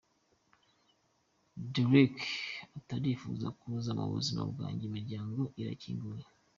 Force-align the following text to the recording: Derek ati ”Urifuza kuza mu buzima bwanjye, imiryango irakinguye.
Derek 1.73 2.17
ati 2.77 2.91
”Urifuza 2.99 3.47
kuza 3.59 3.91
mu 3.99 4.05
buzima 4.13 4.41
bwanjye, 4.51 4.83
imiryango 4.87 5.41
irakinguye. 5.61 6.23